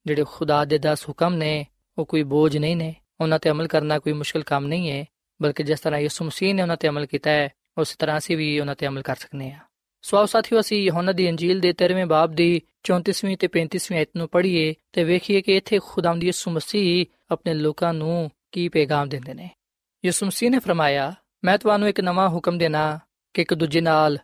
[0.06, 1.66] ਜਿਹੜੇ ਖੁਦਾ ਦੇ 10 ਹੁਕਮ ਨੇ,
[1.98, 5.04] ਉਹ ਕੋਈ ਬੋਝ ਨਹੀਂ ਨੇ। ਉਹਨਾਂ ਤੇ ਅਮਲ ਕਰਨਾ ਕੋਈ ਮੁਸ਼ਕਲ ਕੰਮ ਨਹੀਂ ਹੈ,
[5.42, 8.60] ਬਲਕਿ ਜਿਸ ਤਰ੍ਹਾਂ ਯਿਸੂ ਮਸੀਹ ਨੇ ਉਹਨਾਂ ਤੇ ਅਮਲ ਕੀਤਾ ਹੈ, ਉਸ ਤਰ੍ਹਾਂ ਅਸੀਂ ਵੀ
[8.60, 9.58] ਉਹਨਾਂ ਤੇ ਅਮਲ ਕਰ ਸਕਨੇ ਆ।
[10.02, 14.10] ਸੋ ਆਓ ਸਾਥੀਓ, ਅਸੀਂ ਯਹੋਨਾ ਦੀ ਅੰਜੀਲ ਦੇ 13ਵੇਂ ਬਾਬ ਦੀ 34ਵੀਂ ਤੇ 35ਵੀਂ ਆਇਤ
[14.16, 19.34] ਨੂੰ ਪੜ੍ਹੀਏ ਤੇ ਵੇਖੀਏ ਕਿ ਇੱਥੇ ਖੁਦਾਵੰਦ ਯਿਸੂ ਮਸੀਹ ਆਪਣੇ ਲੋਕਾਂ ਨੂੰ ਕੀ ਪੈਗਾਮ ਦਿੰਦੇ
[19.34, 19.50] ਨੇ।
[20.04, 22.98] ਯਿਸੂ ਮਸੀਹ ਨੇ ਫਰਮਾਇਆ ਮੈਂ ਤੁਹਾਨੂੰ ਇੱਕ ਨਵਾਂ ਹੁਕਮ ਦੇਣਾ
[23.34, 24.18] ਕਿ ਇੱਕ ਦੂਜੇ ਨਾਲ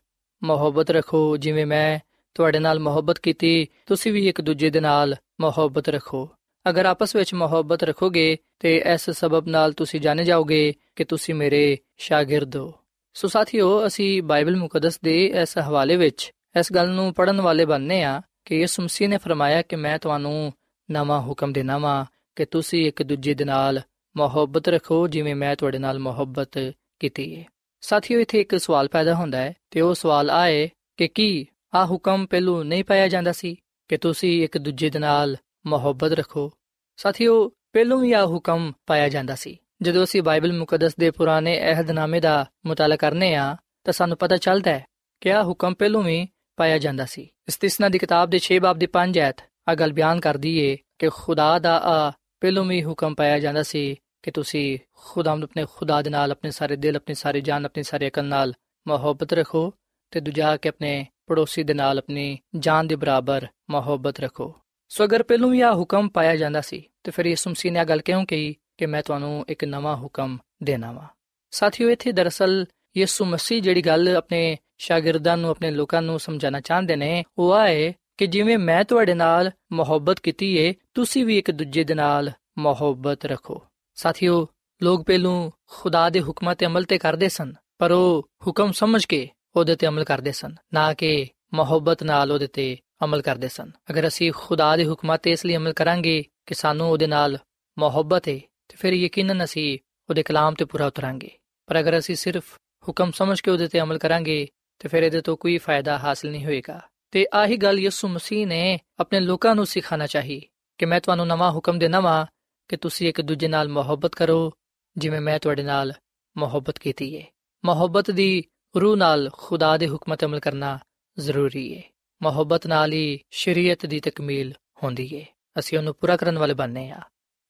[0.45, 1.99] ਮੁਹੱਬਤ ਰੱਖੋ। ਜਿਵੇਂ ਮੈਂ
[2.35, 6.31] ਤੁਹਾਡੇ ਨਾਲ ਮੁਹੱਬਤ ਕੀਤੀ, ਤੁਸੀਂ ਵੀ ਇੱਕ ਦੂਜੇ ਦੇ ਨਾਲ ਮੁਹੱਬਤ ਰੱਖੋ।
[6.69, 11.79] ਅਗਰ ਆਪਸ ਵਿੱਚ ਮੁਹੱਬਤ ਰੱਖੋਗੇ ਤੇ ਇਸ ਸਬਬ ਨਾਲ ਤੁਸੀਂ ਜਾਣੇ ਜਾਓਗੇ ਕਿ ਤੁਸੀਂ ਮੇਰੇ
[11.97, 12.75] ਸ਼ਾਗਿਰਦ ਹੋ।
[13.15, 18.03] ਸੋ ਸਾਥੀਓ, ਅਸੀਂ ਬਾਈਬਲ ਮੁਕੱਦਸ ਦੇ ਇਸ ਹਵਾਲੇ ਵਿੱਚ ਇਸ ਗੱਲ ਨੂੰ ਪੜਨ ਵਾਲੇ ਬਣਨੇ
[18.03, 20.53] ਆ ਕਿ ਯਿਸੂ ਮਸੀਹ ਨੇ ਫਰਮਾਇਆ ਕਿ ਮੈਂ ਤੁਹਾਨੂੰ
[20.91, 22.05] ਨਵਾਂ ਹੁਕਮ ਦੇਣਾ ਵਾਂ
[22.37, 23.83] ਕਿ ਤੁਸੀਂ ਇੱਕ ਦੂਜੇ ਦੇ ਨਾਲ
[24.17, 27.45] ਮੁਹੱਬਤ ਰੱਖੋ। ਜਿਵੇਂ ਮੈਂ ਤੁਹਾਡੇ ਨਾਲ ਮੁਹੱਬਤ ਕੀਤੀ ਹੈ
[27.81, 32.27] ਸਾਥੀਓ, ਇੱਥੇ ਇੱਕ ਸਵਾਲ ਪੈਦਾ ਹੁੰਦਾ ਹੈ ਤੇ ਉਹ ਸਵਾਲ ਆਏ ਕਿ ਕੀ ਆ ਹੁਕਮ
[32.27, 33.57] ਪਹਿਲੂ ਨਹੀਂ ਪਾਇਆ ਜਾਂਦਾ ਸੀ
[33.89, 35.37] ਕਿ ਤੁਸੀਂ ਇੱਕ ਦੂਜੇ ਦੇ ਨਾਲ
[35.67, 36.53] ਮੁਹੱਬਤ ਰੱਖੋ?
[36.97, 42.21] ਸਾਥੀਓ, ਪਹਿਲੋਂ ਵੀ ਆ ਹੁਕਮ ਪਾਇਆ ਜਾਂਦਾ ਸੀ। ਜਦੋਂ ਅਸੀਂ ਬਾਈਬਲ ਮੁਕੱਦਸ ਦੇ ਪੁਰਾਣੇ ਅਹਿਦਨਾਮੇ
[42.21, 44.87] ਦਾ ਮੁਤਾਲਾ ਕਰਨੇ ਆ, ਤਾਂ ਸਾਨੂੰ ਪਤਾ ਚੱਲਦਾ ਹੈ
[45.21, 48.87] ਕਿ ਆ ਹੁਕਮ ਪਹਿਲੋਂ ਵੀ ਪਾਇਆ ਜਾਂਦਾ ਸੀ। ਇਸਤਿਸਨਾ ਦੀ ਕਿਤਾਬ ਦੇ 6 ਬਾਬ ਦੇ
[48.87, 49.37] 5 ਐਤ
[49.69, 52.11] ਆ ਗੱਲ ਬਿਆਨ ਕਰਦੀ ਏ ਕਿ ਖੁਦਾ ਦਾ ਆ
[52.41, 53.97] ਪਹਿਲੋਂ ਵੀ ਹੁਕਮ ਪਾਇਆ ਜਾਂਦਾ ਸੀ
[54.27, 58.09] ਕਿ ਤੁਸੀਂ ਖੁਦਾਵੰਦ ਆਪਣੇ ਖੁਦਾ ਦੇ ਨਾਲ, ਆਪਣੇ ਸਾਰੇ ਦਿਲ, ਆਪਣੀ ਸਾਰੀ ਜਾਨ, ਆਪਣੀ ਸਾਰੀ
[58.09, 58.55] ਅਕਲ ਨਾਲ
[58.89, 59.75] ਮੁਹੱਬਤ ਰੱਖੋ
[60.11, 64.55] ਤੇ ਦੂਜਾ ਕਿ ਆਪਣੇ ਪੜੋਸੀ ਦੇ ਨਾਲ, ਆਪਣੀ ਜਾਨ ਦੇ ਬਰਾਬਰ ਮੁਹੱਬਤ ਰੱਖੋ।
[64.89, 67.85] ਸੋ ਅਗਰ ਪਹਿਲੋਂ ਵੀ ਆ ਹੁਕਮ ਪਾਇਆ ਜਾਂਦਾ ਸੀ, ਤੇ ਫਿਰ ਯਿਸੂ ਮਸੀਹ ਨੇ ਆ
[67.85, 71.07] ਗੱਲ ਕਿਉਂ ਕਹੀ ਕਿ ਮੈਂ ਤੁਹਾਨੂੰ ਇੱਕ ਨਵਾਂ ਹੁਕਮ ਦੇਣਾ ਵਾ?
[71.51, 72.67] ਸਾਥੀਓ, ਇੱਥੇ ਦਰਅਸਲ
[72.97, 77.95] ਯਿਸੂ ਮਸੀਹ ਜਿਹੜੀ ਗੱਲ ਆਪਣੇ ਸ਼ਾਗਿਰਦਾਂ ਨੂੰ, ਆਪਣੇ ਲੋਕਾਂ ਨੂੰ ਸਮਝਾਉਣਾ ਚਾਹੁੰਦੇ ਨੇ, ਉਹ ਆਏ
[78.17, 83.25] ਕਿ ਜਿਵੇਂ ਮੈਂ ਤੁਹਾਡੇ ਨਾਲ ਮੁਹੱਬਤ ਕੀਤੀ ਏ, ਤੁਸੀਂ ਵੀ ਇੱਕ ਦੂਜੇ ਦੇ ਨਾਲ ਮੁਹੱਬਤ
[83.25, 83.63] ਰੱਖੋ।
[83.97, 84.49] ਸਾਥੀਓ,
[84.83, 89.29] ਲੋਕ ਪਹਿਲੋਂ ਖੁਦਾ ਦੇ ਹੁਕਮਾਂ ਤੇ ਅਮਲ ਤੇ ਕਰਦੇ ਸਨ, ਪਰ ਉਹ ਹੁਕਮ ਸਮਝ ਕੇ
[89.57, 94.07] ਉਹਦੇ ਤੇ ਅਮਲ ਕਰਦੇ ਸਨ, ਨਾ ਕਿ ਮੁਹੱਬਤ ਨਾਲ ਉਹਦੇ ਤੇ ਅਮਲ ਕਰਦੇ ਸਨ। ਅਗਰ
[94.07, 97.39] ਅਸੀਂ ਖੁਦਾ ਦੇ ਹੁਕਮਾਂ ਤੇ ਇਸ ਲਈ ਅਮਲ ਕਰਾਂਗੇ ਕਿ ਸਾਨੂੰ ਉਹਦੇ ਨਾਲ
[97.79, 98.39] ਮੁਹੱਬਤ ਹੈ
[98.69, 99.79] ਤੇ ਫਿਰ ਯਕੀਨਨ ਅਸੀਂ
[100.11, 101.31] ਉਹਦੇ ਕਲਾਮ ਤੇ ਪੂਰਾ ਉਤਰਾਂਗੇ।
[101.67, 102.45] ਪਰ ਅਗਰ ਅਸੀਂ ਸਿਰਫ
[102.89, 104.49] ਹੁਕਮ ਸਮਝ ਕੇ ਉਹਦੇ ਤੇ ਅਮਲ ਕਰਾਂਗੇ,
[104.79, 108.79] ਤੇ ਫਿਰ ਇਹਦੇ ਤੋਂ ਕੋਈ ਫਾਇਦਾ ਹਾਸਲ ਨਹੀਂ ਹੋਏਗਾ। ਤੇ ਆਹੀ ਗੱਲ ਯਿਸੂ ਮਸੀਹ ਨੇ
[108.99, 110.43] ਆਪਣੇ ਲੋਕਾਂ ਨੂੰ ਸਿਖਾਣਾ ਚਾਹੀ
[110.79, 112.27] ਕਿ ਮੈਂ ਤੁਹਾਨੂੰ ਨਵਾਂ ਹੁਕਮ ਦੇਣਾ ਵਾਂ
[112.69, 114.53] ਕਿ ਤੁਸੀਂ ਇੱਕ ਦੂਜੇ ਨਾਲ ਮੁਹੱਬਤ ਕਰੋ,
[114.97, 115.93] ਜਿਵੇਂ ਮੈਂ ਤੁਹਾਡੇ ਨਾਲ
[116.37, 117.25] ਮੁਹੱਬਤ ਕੀਤੀ ਹੈ
[117.65, 118.45] ਮੁਹੱਬਤ ਦੀ
[118.81, 120.79] ਰੂਹ ਨਾਲ ਖੁਦਾ ਦੇ ਹੁਕਮਾਂ ਤੇ ਅਮਲ ਕਰਨਾ
[121.19, 121.83] ਜ਼ਰੂਰੀ ਹੈ
[122.23, 125.27] ਮੁਹੱਬਤ ਨਾਲ ਹੀ ਸ਼ਰੀਅਤ ਦੀ ਤਕਮੀਲ ਹੁੰਦੀ ਹੈ
[125.59, 127.01] ਅਸੀਂ ਉਹਨੂੰ ਪੂਰਾ ਕਰਨ ਵਾਲੇ ਬਣਨੇ ਆ।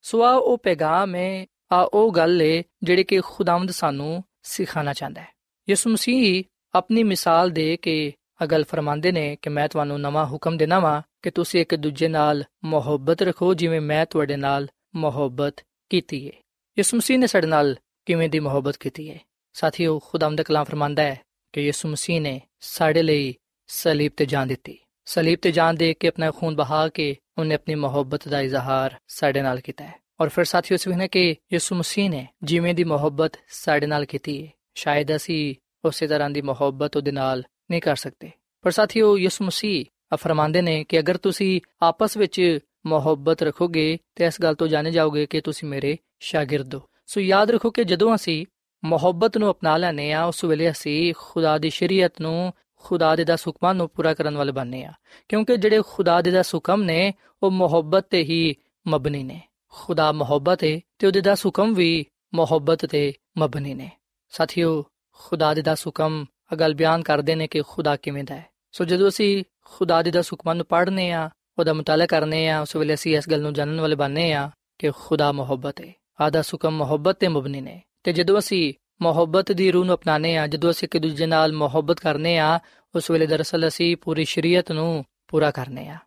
[0.01, 5.21] ਸੋ ਆ ਉਹ ਪੈਗਾਮ ਹੈ ਆ ਉਹ ਗੱਲ ਹੈ ਜਿਹੜੀ ਕਿ ਖੁਦਾਵੰਦ ਸਾਨੂੰ ਸਿਖਾਣਾ ਚਾਹੁੰਦਾ
[5.21, 5.27] ਹੈ।
[5.69, 6.43] ਯਿਸੂ ਮਸੀਹ
[6.75, 11.31] ਆਪਣੀ ਮਿਸਾਲ ਦੇ ਕੇ ਅਗਲ ਫਰਮਾਉਂਦੇ ਨੇ ਕਿ ਮੈਂ ਤੁਹਾਨੂੰ ਨਵਾਂ ਹੁਕਮ ਦੇਣਾ ਵਾਂ ਕਿ
[11.31, 15.55] ਤੁਸੀਂ ਇੱਕ ਦੂਜੇ ਨਾਲ ਮੁਹੱਬਤ ਰੱਖੋ, ਜਿਵੇਂ ਮੈਂ ਤੁਹਾਡੇ ਨਾਲ ਮੁਹੱਬਤ
[15.89, 16.31] ਕੀਤੀ ਹੈ
[16.77, 19.19] ਯਿਸੂ ਮਸੀਹ ਨੇ ਸਾਡੇ ਨਾਲ ਕਿਵੇਂ ਦੀ ਮੁਹੱਬਤ ਕੀਤੀ ਹੈ
[19.53, 21.21] ਸਾਥੀਓ ਖੁਦਾਵੰਦ ਕਲਾਮ ਫਰਮਾਂਦਾ ਹੈ
[21.53, 23.35] ਕਿ ਯਿਸੂ ਮਸੀਹ ਨੇ ਸਾਡੇ ਲਈ
[23.67, 27.75] ਸਲੀਬ ਤੇ ਜਾਨ ਦਿੱਤੀ। ਸਲੀਬ ਤੇ ਜਾਨ ਦੇ ਕੇ ਆਪਣਾ ਖੂਨ ਬਹਾ ਕੇ ਉਹਨੇ ਆਪਣੀ
[27.75, 32.09] ਮੁਹੱਬਤ ਦਾ ਇਜ਼ਹਾਰ ਸਾਡੇ ਨਾਲ ਕੀਤਾ ਹੈ। ਔਰ ਫਿਰ ਸਾਥੀਓ ਇਸ ਨੇ ਕਿ ਯਿਸੂ ਮਸੀਹ
[32.09, 37.11] ਨੇ ਜਿਵੇਂ ਦੀ ਮੁਹੱਬਤ ਸਾਡੇ ਨਾਲ ਕੀਤੀ ਹੈ ਸ਼ਾਇਦ ਅਸੀਂ ਉਸੇ ਤਰ੍ਹਾਂ ਦੀ ਮੁਹੱਬਤ ਉਹਦੇ
[37.11, 42.59] ਨਾਲ ਨਹੀਂ ਕਰ ਸਕਦੇ। ਪਰ ਸਾਥੀਓ, ਯਿਸੂ ਮਸੀਹ ਫਰਮਾਉਂਦੇ ਨੇ ਕਿ ਅਗਰ ਤੁਸੀਂ ਆਪਸ ਵਿੱਚ
[42.87, 47.51] ਮੁਹੱਬਤ ਰੱਖੋਗੇ ਤੇ ਇਸ ਗੱਲ ਤੋਂ ਜਾਣੇ ਜਾਓਗੇ ਕਿ ਤੁਸੀਂ ਮੇਰੇ ਸ਼ਾਗਿਰਦ ਹੋ। ਸੋ ਯਾਦ
[47.51, 48.45] ਰੱਖੋ ਕਿ ਜਦੋਂ ਅਸੀਂ
[48.83, 53.35] ਮੁਹੱਬਤ ਨੂੰ ਅਪਣਾ ਲੈਨੇ ਆ ਉਸ ਵੇਲੇ ਅਸੀਂ ਖੁਦਾ ਦੀ ਸ਼ਰੀਅਤ ਨੂੰ, ਖੁਦਾ ਦੇ ਦਾ
[53.35, 54.91] ਹੁਕਮਾਂ ਨੂੰ ਪੂਰਾ ਕਰਨ ਵਾਲੇ ਬਣਨੇ ਆ
[55.29, 58.55] ਕਿਉਂਕਿ ਜਿਹੜੇ ਖੁਦਾ ਦੇ ਦਾ ਹੁਕਮ ਨੇ, ਉਹ ਮੁਹੱਬਤ ਤੇ ਹੀ
[58.87, 63.91] ਮਬਨੀ ਨੇ। ਖੁਦਾ ਮੁਹੱਬਤ ਹੈ ਤੇ ਉਹਦੇ ਦਾ ਹੁਕਮ ਵੀ ਮੁਹੱਬਤ ਤੇ ਮਬਨੀ ਨੇ।
[64.29, 68.85] ਸਾਥੀਓ, ਖੁਦਾ ਦੇ ਦਾ ਹੁਕਮ ਅਗਲ ਬਿਆਨ ਕਰਦੇ ਨੇ ਕਿ ਖੁਦਾ ਕਿਵੇਂ ਦਾ ਹੈ। ਸੋ
[68.85, 72.93] ਜਦੋਂ ਅਸੀਂ ਖੁਦਾ ਦੇ ਦਾ ਹੁਕਮਾਂ ਨੂੰ ਪੜ੍ਹਨੇ ਆ ਉਹਦਾ ਮੁਤਾਲਾ ਕਰਨੇ ਆ, ਉਸ ਵੇਲੇ
[72.93, 77.17] ਅਸੀਂ ਇਸ ਗੱਲ ਨੂੰ ਜਾਣਨ ਵਾਲੇ ਬਣਨੇ ਆ ਕਿ ਖੁਦਾ ਮੁਹੱਬਤ ਹੈ ਆਦਾ ਹੁਕਮ ਮੁਹੱਬਤ
[77.17, 80.97] ਤੇ ਮਬਨੀ ਨੇ। ਤੇ ਜਦੋਂ ਅਸੀਂ ਮੁਹੱਬਤ ਦੀ ਰੂਹ ਨੂੰ ਅਪਣਾਣੇ ਆ, ਜਦੋਂ ਅਸੀਂ ਇੱਕ
[80.97, 82.59] ਦੂਜੇ ਨਾਲ ਮੁਹੱਬਤ ਕਰਨੇ ਆ,
[82.95, 85.97] ਉਸ ਵੇਲੇ ਦਰਅਸਲ ਅਸੀਂ ਪੂਰੀ ਸ਼ਰੀਅਤ ਨੂੰ ਪੂਰਾ ਕਰਨੇ ਆ।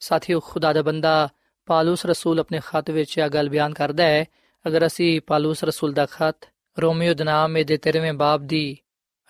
[0.00, 1.28] ਸਾਥੀਓ, ਖੁਦਾ ਦਾ ਬੰਦਾ
[1.66, 4.24] ਪਾਲੂਸ ਰਸੂਲ ਆਪਣੇ ਖਤ ਵਿੱਚ ਇਹ ਗੱਲ ਬਿਆਨ ਕਰਦਾ ਹੈ,
[4.66, 6.36] ਅਗਰ ਅਸੀਂ ਪਾਲੂਸ ਰਸੂਲ ਦਾ ਖਤ
[6.78, 8.78] ਰੋਮੀਓ ਦੇ ਨਾਮ ਦੇ 13ਵੇਂ ਬਾਬ ਦੀ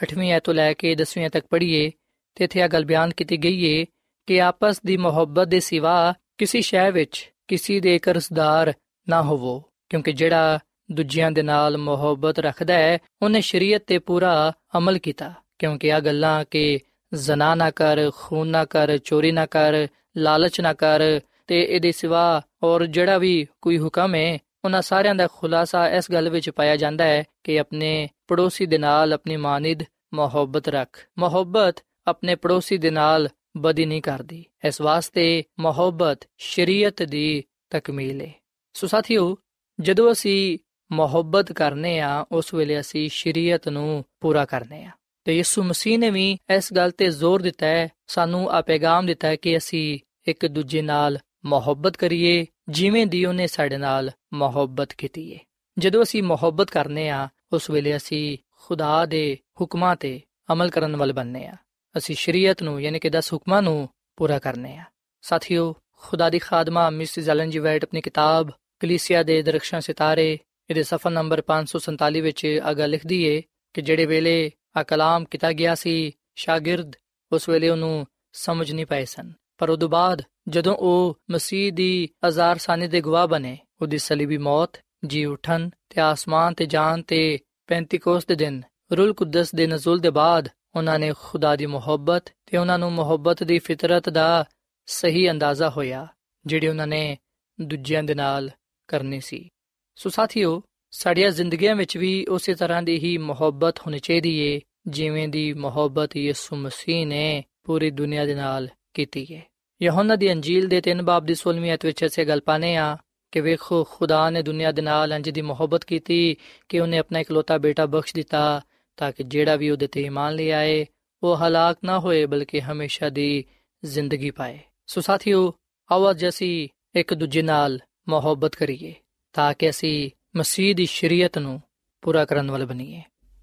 [0.04, 1.92] 8ਵੀਂ ਤੋਂ ਲੈ ਕੇ 10ਵੀਂ ਤੱਕ ਪੜ੍ਹੀਏ,
[2.34, 3.86] ਤੇ ਇੱਥੇ ਇਹ ਗੱਲ ਬਿਆਨ ਕੀਤੀ ਗਈ ਹੈ
[4.26, 8.72] ਕਿ ਆਪਸ ਦੀ ਮੁਹੱਬਤ ਦੇ ਸਿਵਾ ਕਿਸੇ ਸ਼ੈ ਵਿੱਚ ਕਿਸੇ ਦੇ ਕਰਜ਼ਦਾਰ
[9.08, 10.58] ਨਾ ਹੋਵੋ, ਕਿਉਂਕਿ ਜਿਹੜਾ
[10.92, 16.44] ਦੂਜਿਆਂ ਦੇ ਨਾਲ ਮੁਹੱਬਤ ਰੱਖਦਾ ਹੈ, ਉਹਨੇ ਸ਼ਰੀਅਤ ਤੇ ਪੂਰਾ ਅਮਲ ਕੀਤਾ, ਕਿਉਂਕਿ ਆ ਗੱਲਾਂ
[16.50, 16.78] ਕਿ
[17.14, 19.86] ਜ਼ਨਾ ਨਾ ਕਰ, ਖੂਨ ਨਾ ਕਰ, ਚੋਰੀ ਨਾ ਕਰ,
[20.16, 25.26] ਲਾਲਚ ਨਾ ਕਰ, ਤੇ ਇਹਦੇ ਸਿਵਾ ਔਰ ਜਿਹੜਾ ਵੀ ਕੋਈ ਹੁਕਮ ਹੈ, ਉਹਨਾਂ ਸਾਰਿਆਂ ਦਾ
[25.26, 29.82] ਖੁਲਾਸਾ ਇਸ ਗੱਲ ਵਿੱਚ ਪਾਇਆ ਜਾਂਦਾ ਹੈ ਕਿ ਆਪਣੇ ਪੜੋਸੀ ਦੇ ਨਾਲ ਆਪਣੀ ਮਾਨਿਦ
[30.14, 37.44] ਮੁਹੱਬਤ ਰੱਖ। ਮੁਹੱਬਤ ਆਪਣੇ ਪੜੋਸੀ ਦੇ ਨਾਲ ਬਦੀ ਨਹੀਂ ਕਰਦੀ। ਇਸ ਵਾਸਤੇ ਮੁਹੱਬਤ ਸ਼ਰੀਅਤ ਦੀ
[37.70, 38.34] ਤਕਮੀਲ ਹੈ
[38.72, 39.36] ਸੋ ਸਾਥੀਓ,
[39.80, 40.58] ਜਦੋਂ ਅਸੀਂ
[40.92, 44.90] ਮੁਹੱਬਤ ਕਰਨੇ ਆ, ਉਸ ਵੇਲੇ ਅਸੀਂ ਸ਼ਰੀਅਤ ਨੂੰ ਪੂਰਾ ਕਰਨੇ ਆ।
[45.24, 49.28] ਤੇ ਯਿਸੂ ਮਸੀਹ ਨੇ ਵੀ ਇਸ ਗੱਲ ਤੇ ਜ਼ੋਰ ਦਿੱਤਾ ਹੈ, ਸਾਨੂੰ ਆ ਪੈਗਾਮ ਦਿੱਤਾ
[49.28, 55.34] ਹੈ ਕਿ ਅਸੀਂ ਇੱਕ ਦੂਜੇ ਨਾਲ ਮੁਹੱਬਤ ਕਰੀਏ, ਜਿਵੇਂ ਦੀ ਉਹਨੇ ਸਾਡੇ ਨਾਲ ਮੁਹੱਬਤ ਕੀਤੀ
[55.34, 55.38] ਹੈ
[55.78, 60.20] ਜਦੋਂ ਅਸੀਂ ਮੁਹੱਬਤ ਕਰਨੇ ਆ, ਉਸ ਵੇਲੇ ਅਸੀਂ ਖੁਦਾ ਦੇ ਹੁਕਮਾਂ ਤੇ
[60.52, 61.56] ਅਮਲ ਕਰਨ ਵਾਲੇ ਬਣਨੇ ਆ।
[61.96, 64.84] ਅਸੀਂ ਸ਼ਰੀਅਤ ਨੂੰ, ਯਾਨੀ ਕਿ 10 ਹੁਕਮਾਂ ਨੂੰ ਪੂਰਾ ਕਰਨੇ ਆ।
[65.22, 70.38] ਸਾਥੀਓ, ਖੁਦਾ ਦੀ ਖਾਦਮਾ ਮਿਸਿਸ ਐਲਨ ਜੀ ਵਾਈਟ ਆਪਣੀ ਕਿਤਾਬ ਕਲੀਸਿਆ ਦੇ ਦਰਖਸ਼ਾਂ ਸਿਤਾਰੇ,
[70.70, 73.42] ਇਹਦੇ ਸਫਾ ਨੰਬਰ 547 ਵਿੱਚ ਅਗਾ ਲਿਖਦੀ ਏ
[73.74, 76.96] ਕਿ ਜਿਹੜੇ ਵੇਲੇ ਆ ਕਲਾਮ ਕੀਤਾ ਗਿਆ ਸੀ, ਸ਼ਾਗਿਰਦ
[77.32, 82.58] ਉਸ ਵੇਲੇ ਉਹਨੂੰ ਸਮਝ ਨਹੀਂ ਪਏ ਸਨ। ਪਰ ਉਦੋਂ ਬਾਅਦ ਜਦੋਂ ਉਹ ਮਸੀਹ ਦੀ ਹਜ਼ਾਰ
[82.58, 84.70] ਸਾਨੇ ਦੇ ਗਵਾਹ ਬਣੇ, ਉਹਦੀ ਸਲੀਬੀ ਮੌਤ
[85.04, 90.10] ਜੀ ਉਠਨ ਤੇ ਆਸਮਾਨ ਤੇ ਜਾਣ ਤੇ ਪੈਂਤੀਕੋਸ ਦੇ ਦਿਨ, ਰੂਲ ਕੁਦਸ ਦੇ ਨਜ਼ੂਲ ਦੇ
[90.10, 94.44] ਬਾਅਦ ਉਹਨਾਂ ਨੇ ਖੁਦਾ ਦੀ ਮੁਹੱਬਤ ਤੇ ਉਹਨਾਂ ਨੂੰ ਮੁਹੱਬਤ ਦੀ ਫਿਤਰਤ ਦਾ
[94.86, 96.06] ਸਹੀ ਅੰਦਾਜ਼ਾ ਹੋਇਆ,
[96.46, 97.18] ਜਿਹੜੀ ਉਹਨਾਂ ਨੇ
[97.60, 98.50] ਦੂਜਿਆਂ ਦੇ ਨਾਲ
[98.88, 99.48] ਕਰਨੀ ਸੀ।
[99.96, 105.28] ਸੋ ਸਾਥੀਓ, ਸਾਡੀਆਂ ਜ਼ਿੰਦਗੀਆਂ ਵਿੱਚ ਵੀ ਉਸੇ ਤਰ੍ਹਾਂ ਦੀ ਹੀ ਮੁਹੱਬਤ ਹੋਣੀ ਚਾਹੀਦੀ ਏ, ਜਿਵੇਂ
[105.28, 109.42] ਦੀ ਮੁਹੱਬਤ ਯਿਸੂ ਮਸੀਹ ਨੇ ਪੂਰੀ ਦੁਨੀਆ ਦੇ ਨਾਲ ਕੀਤੀ ਹੈ
[109.82, 112.96] ਯਹੋਨਾ ਦੀ ਅੰਜੀਲ ਦੇ 3 ਬਾਬ ਦੀ 16ਵੀਂ ਅਧ ਵਿੱਚ ਅਸੀਂ ਗੱਲ ਪਾਨੇ ਆ
[113.32, 116.36] ਕਿ ਵੇਖੋ, ਖੁਦਾ ਨੇ ਦੁਨੀਆ ਦੇ ਨਾਲ ਇੰਜ ਦੀ ਮੁਹੱਬਤ ਕੀਤੀ
[116.68, 118.62] ਕਿ ਉਹਨੇ ਆਪਣਾ ਇਕਲੌਤਾ ਬੇਟਾ ਬਖਸ਼ ਦਿੱਤਾ
[118.96, 120.86] ਤਾਂ ਕਿ ਜਿਹੜਾ ਵੀ ਉਹਦੇ ਤੇ ਈਮਾਨ ਲੈ ਆਏ,
[121.22, 123.44] ਉਹ ਹਲਾਕ ਨਾ ਹੋਏ, ਬਲਕਿ ਹਮੇਸ਼ਾ ਦੀ
[123.84, 125.54] ਜ਼ਿੰਦਗੀ ਪਾਏ। ਸੋ ਸਾਥੀਓ,
[125.92, 128.94] ਆਓ ਅੱਜ ਅਸੀਂ ਇੱਕ ਦੂਜੇ ਨਾਲ ਮੁਹੱਬਤ ਕਰੀਏ,
[129.32, 131.62] ਤਾਂ ਕਿ ਅਸੀਂ ਮਸੀਹ ਦੀ ਸ਼ਰੀਅਤ ਨੂੰ
[132.02, 133.02] ਪੂਰਾ ਕਰਨ ਵਾਲੇ ਬਣੀਏ।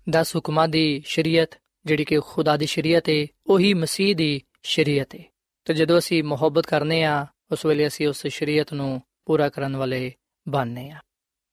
[0.10, 1.50] 10 ਹੁਕਮਾਂ ਦੀ ਸ਼ਰੀਅਤ,
[1.86, 5.24] ਜਿਹੜੀ ਕਿ ਖੁਦਾ ਦੀ ਸ਼ਰੀਅਤ ਹੈ ਉਹੀ ਮਸੀਹ ਦੀ ਸ਼ਰੀਅਤ ਹੈ
[5.66, 10.14] ਤੇ ਜਦੋਂ ਅਸੀਂ ਮੁਹੱਬਤ ਕਰਨੇ ਆ, ਉਸ ਵੇਲੇ ਅਸੀਂ ਉਸ ਸ਼ਰੀਅਤ ਨੂੰ ਪੂਰਾ ਕਰਨ ਵਾਲੇ
[10.50, 10.98] ਬਣਨੇ ਆ।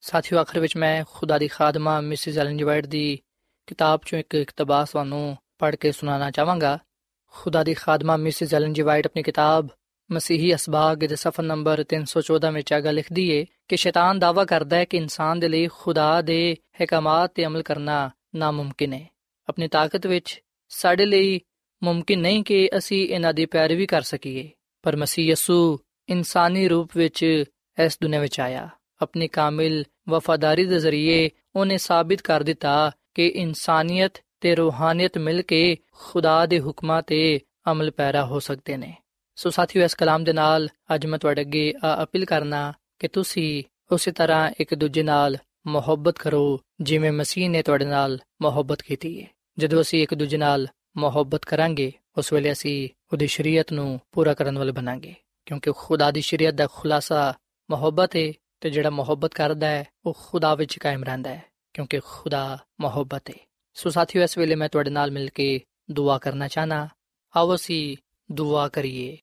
[0.01, 3.21] ਸਾਥੀਓ, ਆਖਰ ਵਿੱਚ ਮੈਂ ਖੁਦਾ ਦੀ ਖਾਦਮਾ, ਮਿਸਿਸ ਐਲਨ ਜੀ ਵਾਈਟ ਦੀ
[3.67, 6.79] ਕਿਤਾਬ ਚੋਂ ਇੱਕ ਇਕਤਬਾਸ ਤੁਹਾਨੂੰ ਪੜ੍ਹ ਕੇ ਸੁਣਾਉਣਾ ਚਾਹਾਂਗਾ।
[7.27, 9.69] ਖੁਦਾ ਦੀ ਖਾਦਮਾ ਮਿਸਿਸ ਐਲਨ ਜੀ ਵਾਈਟ ਆਪਣੀ ਕਿਤਾਬ
[10.13, 14.85] ਮਸੀਹੀ ਅਸਬਾਗ ਦੇ ਸਫਾ ਨੰਬਰ 314 ਵਿੱਚ ਆਗਾ ਲਿਖਦੀ ਏ ਕਿ ਸ਼ੈਤਾਨ ਦਾਵਾ ਕਰਦਾ ਹੈ
[14.85, 19.09] ਕਿ ਇਨਸਾਨ ਦੇ ਲਈ ਖੁਦਾ ਦੇ ਹਕਮਾਤ ਤੇ ਅਮਲ ਕਰਨਾ ਨਾਮੁਮਕਿਨ ਹੈ
[19.49, 21.41] ਆਪਣੀ ਤਾਕਤ ਵਿੱਚ ਸਾਡੇ ਲਈ
[21.83, 24.51] ਮੁਮਕਿਨ ਨਹੀਂ ਕਿ ਅਸੀਂ ਇਹਨਾਂ ਦੀ ਪੈਰਵੀ ਕਰ ਸਕੀਏ,
[24.83, 27.45] ਪਰ ਮਸੀਹ ਯਸੂ ਇਨਸਾਨੀ ਰੂਪ ਵਿੱਚ
[27.85, 28.69] ਇਸ ਦੁਨੀਆਂ ਵਿੱਚ ਆਇਆ।
[29.03, 35.77] ਆਪਣੀ ਕਾਮਿਲ ਵਫਾਦਾਰੀ ਦੇ ਜ਼ਰੀਏ ਉਹਨੇ ਸਾਬਿਤ ਕਰ ਦਿੱਤਾ ਕਿ ਇਨਸਾਨੀਅਤ ਤੇ ਰੂਹਾਨੀਅਤ ਮਿਲ ਕੇ
[35.93, 37.41] ਖੁਦਾ ਦੇ ਹੁਕਮਾਂ ਤੇ
[37.73, 38.97] ਅਮਲ ਪੈਰਾ ਹੋ ਸਕਦੇ ਨੇ।
[39.35, 44.13] ਸੋ ਸਾਥੀਓ, ਇਸ ਕਲਾਮ ਦੇ ਨਾਲ ਅੱਜ ਮੈਂ ਤੁਹਾਡੇ ਅੱਗੇ ਅਪੀਲ ਕਰਨਾ ਕਿ ਤੁਸੀਂ ਉਸੇ
[44.13, 49.27] ਤਰ੍ਹਾਂ ਇੱਕ ਦੂਜੇ ਨਾਲ ਮੁਹੱਬਤ ਕਰੋ ਜਿਵੇਂ ਮਸੀਹ ਨੇ ਤੁਹਾਡੇ ਨਾਲ ਮੁਹੱਬਤ ਕੀਤੀ ਹੈ
[49.59, 54.59] ਜਦੋਂ ਅਸੀਂ ਇੱਕ ਦੂਜੇ ਨਾਲ ਮੁਹੱਬਤ ਕਰਾਂਗੇ, ਉਸ ਵੇਲੇ ਅਸੀਂ ਉਹਦੀ ਸ਼ਰੀਅਤ ਨੂੰ ਪੂਰਾ ਕਰਨ
[54.59, 55.15] ਵਾਲੇ ਬਣਾਂਗੇ।
[55.47, 57.35] ਕਿਉਂਕਿ ਖੁਦਾ ਦੀ ਸ਼ਰੀਅਤ ਦਾ ਖੁਲਾਸਾ
[57.71, 62.59] ਮੁਹੱਬਤ ਹੈ ਤੇ ਜਿਹੜਾ ਮੁਹੱਬਤ ਕਰਦਾ ਹੈ, ਉਹ ਖੁਦਾ ਵਿੱਚ ਕਾਇਮ ਰਹਿੰਦਾ ਹੈ। ਕਿਉਂਕਿ ਖੁਦਾ
[62.81, 66.89] ਮੁਹੱਬਤ ਹੈ ਸੋ ਸਾਥੀਓ, ਇਸ ਵੇਲੇ ਮੈਂ ਤੁਹਾਡੇ ਨਾਲ ਮਿਲ ਕੇ ਦੁਆ ਕਰਨਾ ਚਾਹਨਾ।
[67.37, 67.97] ਆਓ ਅਸੀਂ
[68.33, 69.19] ਦੁਆ ਕਰੀਏ।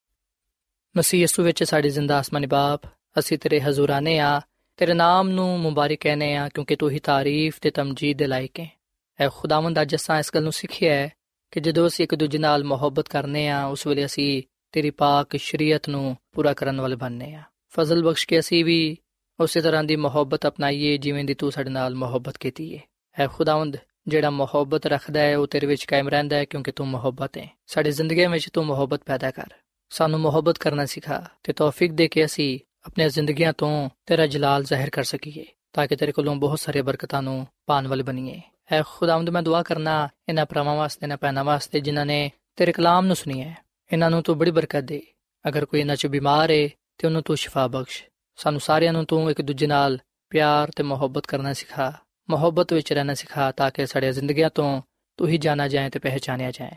[0.97, 2.81] ਮਸੀਹ ਯਿਸੂ ਵਿੱਚ ਸਾਡੇ ਜ਼ਿੰਦਾ ਆਸਮਾਨੀ ਬਾਪ,
[3.19, 4.41] ਅਸੀਂ ਤੇਰੇ ਹਜ਼ੂਰ ਆਨੇ ਆ।
[4.77, 8.71] ਤੇਰੇ ਨਾਮ ਨੂੰ ਮੁਬਾਰਕ ਕਹਨੇ ਆ, ਕਿਉਂਕਿ ਤੂੰ ਹੀ ਤਾਰੀਫ ਤੇ ਤਮਜੀਦ ਦੇ ਲਾਇਕ ਹੈ
[9.19, 11.11] ਐ ਖੁਦਾਵੰਦ ਅੱਜ ਅਸਾਂ ਇਸ ਗੱਲ ਨੂੰ ਸਿੱਖਿਆ ਹੈ
[11.51, 15.89] ਕਿ ਜਦੋਂ ਅਸੀਂ ਇੱਕ ਦੂਜੇ ਨਾਲ ਮੁਹੱਬਤ ਕਰਨੇ ਆ, ਉਸ ਵੇਲੇ ਅਸੀਂ ਤੇਰੀ ਪਾਕ ਸ਼ਰੀਅਤ
[15.89, 18.97] ਨੂੰ ਪੂਰਾ ਕਰਨ ਵਾਲੇ ਬਣਨੇ ਆ। ਫਜ਼ਲ ਬਖਸ਼ ਕੇ ਅਸੀਂ ਵੀ
[19.39, 22.81] ਉਸੇ ਤਰ੍ਹਾਂ ਦੀ ਮੁਹੱਬਤ ਅਪਣਾਈਏ ਜਿਵੇਂ ਦੀ ਤੂੰ ਸਾਡੇ ਨਾਲ ਮੁਹੱਬਤ ਕੀਤੀ ਹੈ
[23.19, 27.37] ਐ ਖੁਦਾਵੰਦ, ਜਿਹੜਾ ਮੁਹੱਬਤ ਰੱਖਦਾ ਹੈ ਉਹ ਤੇਰੇ ਵਿੱਚ ਕਾਇਮ ਰਹਿੰਦਾ ਹੈ ਕਿਉਂਕਿ ਤੂੰ ਮੁਹੱਬਤ
[27.37, 29.47] ਹੈ ਸਾਡੀ ਜ਼ਿੰਦਗੀ ਵਿੱਚ ਤੂੰ ਮੁਹੱਬਤ ਪੈਦਾ ਕਰ।
[29.89, 34.89] ਸਾਨੂੰ ਮੁਹੱਬਤ ਕਰਨਾ ਸਿਖਾ ਤੇ ਤੌਫੀਕ ਦੇ ਕੇ ਅਸੀਂ ਆਪਣੀਆਂ ਜ਼ਿੰਦਗੀਆਂ ਤੋਂ ਤੇਰਾ ਜਲਾਲ ਜ਼ਾਹਿਰ
[34.89, 39.29] ਕਰ ਸਕੀਏ, ਤਾਂ ਕਿ ਤੇਰੇ ਕੋਲੋਂ ਬਹੁਤ ਸਾਰੇ ਬਰਕਤਾਂ ਨੂੰ ਪਾਣ ਵਾਲੇ ਬਣੀਏ। ਐ ਖੁਦਾਵੰਦ,
[39.29, 43.53] ਮੈਂ ਦੁਆ ਕਰਨਾ ਇਹਨਾਂ ਪਰਮਾਂ ਵਾਸਤੇ ਨਾ ਪੈਣਾ ਵਾਸਤੇ ਜਿਨ੍ਹਾਂ ਨੇ ਤੇਰੇ ਕਲਾਮ ਨੂੰ ਸੁਣੀਏ
[43.93, 45.01] ਇਹਨਾਂ ਨੂੰ ਤੂੰ ਬੜੀ ਬਰਕਤ ਦੇ।
[45.47, 48.03] ਅਗਰ ਕੋਈ ਇਹਨਾਂ 'ਚ ਬਿਮਾਰ ਹੈ ਤੇ ਉਹਨੂੰ ਤੂੰ ਸ਼ਿਫਾ ਬਖਸ਼।
[48.37, 51.93] ਸਾਨੂੰ ਸਾਰਿਆਂ ਨੂੰ ਤੂੰ ਇੱਕ ਦੂਜੇ ਨਾਲ ਪਿਆਰ ਤੇ ਮੁਹੱਬਤ ਕਰਨਾ ਸਿਖਾ,
[52.29, 54.81] ਮੁਹੱਬਤ ਵਿੱਚ ਰਹਿਣਾ ਸਿਖਾ ਤਾਂ ਕਿ ਸਾਡੀਆਂ ਜ਼ਿੰਦਗੀਆਂ ਤੋਂ
[55.17, 56.71] ਤੂੰ ਹੀ ਜਾਣਾ ਜਾਏ ਤੇ ਪਹਿਚਾਨਿਆ ਜਾਏ।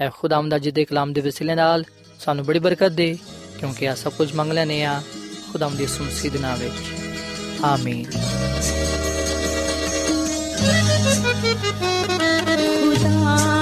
[0.00, 1.84] ਐ ਖੁਦਾਵੰਦ ਜੀ ਦੇ ਕਲਾਮ ਦੇ ਵਸੀਲੇ ਨਾਲ
[2.18, 3.18] ਸਾਨੂੰ ਬੜੀ ਬਰਕਤ ਦੇ,
[3.58, 5.02] ਕਿਉਂਕਿ ਆ ਸਭ ਕੁਝ ਮੰਗ ਲੈਨੇ ਆ
[5.52, 6.74] ਖੁਦਾਵੰਦ ਦੀ ਸੁਮਸੀ ਨਾਮ ਵਿੱਚ।
[7.64, 8.10] ਆਮੀਨ।
[12.94, 13.61] ਖੁਦਾ